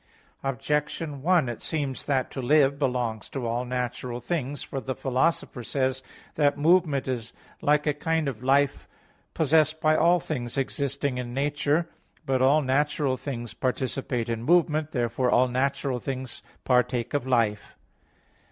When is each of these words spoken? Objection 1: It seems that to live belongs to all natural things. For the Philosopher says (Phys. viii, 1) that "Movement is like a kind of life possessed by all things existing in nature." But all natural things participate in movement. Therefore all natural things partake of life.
Objection 0.43 1.21
1: 1.21 1.47
It 1.47 1.61
seems 1.61 2.07
that 2.07 2.31
to 2.31 2.41
live 2.41 2.79
belongs 2.79 3.29
to 3.29 3.45
all 3.45 3.63
natural 3.65 4.19
things. 4.19 4.63
For 4.63 4.81
the 4.81 4.95
Philosopher 4.95 5.61
says 5.63 5.99
(Phys. 5.99 6.01
viii, 6.01 6.05
1) 6.33 6.33
that 6.33 6.57
"Movement 6.57 7.07
is 7.07 7.33
like 7.61 7.85
a 7.85 7.93
kind 7.93 8.27
of 8.27 8.41
life 8.41 8.87
possessed 9.35 9.79
by 9.79 9.95
all 9.95 10.19
things 10.19 10.57
existing 10.57 11.19
in 11.19 11.35
nature." 11.35 11.87
But 12.25 12.41
all 12.41 12.63
natural 12.63 13.15
things 13.15 13.53
participate 13.53 14.27
in 14.27 14.41
movement. 14.41 14.89
Therefore 14.89 15.29
all 15.29 15.47
natural 15.47 15.99
things 15.99 16.41
partake 16.63 17.13
of 17.13 17.27
life. 17.27 17.75